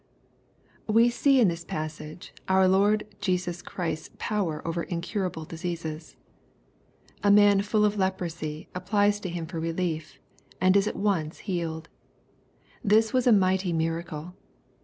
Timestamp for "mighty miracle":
13.31-14.33